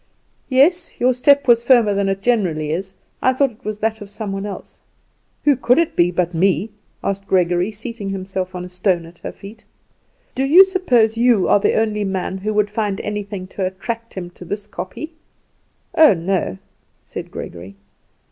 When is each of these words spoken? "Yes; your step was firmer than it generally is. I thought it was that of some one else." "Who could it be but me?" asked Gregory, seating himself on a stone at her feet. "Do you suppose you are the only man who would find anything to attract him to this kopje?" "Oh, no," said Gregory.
"Yes; 0.49 0.99
your 0.99 1.13
step 1.13 1.47
was 1.47 1.63
firmer 1.63 1.93
than 1.93 2.09
it 2.09 2.23
generally 2.23 2.71
is. 2.71 2.95
I 3.21 3.33
thought 3.33 3.51
it 3.51 3.63
was 3.63 3.77
that 3.81 4.01
of 4.01 4.09
some 4.09 4.31
one 4.31 4.47
else." 4.47 4.81
"Who 5.43 5.55
could 5.55 5.77
it 5.77 5.95
be 5.95 6.09
but 6.09 6.33
me?" 6.33 6.71
asked 7.03 7.27
Gregory, 7.27 7.69
seating 7.71 8.09
himself 8.09 8.55
on 8.55 8.65
a 8.65 8.67
stone 8.69 9.05
at 9.05 9.19
her 9.19 9.31
feet. 9.31 9.63
"Do 10.33 10.43
you 10.43 10.63
suppose 10.63 11.19
you 11.19 11.47
are 11.47 11.59
the 11.59 11.75
only 11.79 12.03
man 12.03 12.39
who 12.39 12.51
would 12.51 12.71
find 12.71 12.99
anything 13.01 13.45
to 13.49 13.63
attract 13.63 14.15
him 14.15 14.31
to 14.31 14.43
this 14.43 14.65
kopje?" 14.65 15.09
"Oh, 15.95 16.15
no," 16.15 16.57
said 17.03 17.29
Gregory. 17.29 17.75